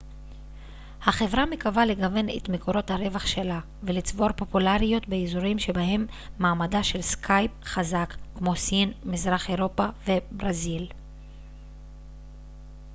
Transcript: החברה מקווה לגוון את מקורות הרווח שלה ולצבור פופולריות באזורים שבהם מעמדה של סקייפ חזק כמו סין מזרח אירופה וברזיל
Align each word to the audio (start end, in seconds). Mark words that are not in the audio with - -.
החברה 1.03 1.45
מקווה 1.45 1.85
לגוון 1.85 2.25
את 2.37 2.49
מקורות 2.49 2.91
הרווח 2.91 3.25
שלה 3.25 3.59
ולצבור 3.83 4.31
פופולריות 4.35 5.07
באזורים 5.09 5.59
שבהם 5.59 6.05
מעמדה 6.39 6.83
של 6.83 7.01
סקייפ 7.01 7.51
חזק 7.63 8.13
כמו 8.37 8.55
סין 8.55 8.93
מזרח 9.03 9.49
אירופה 9.49 9.85
וברזיל 10.07 10.87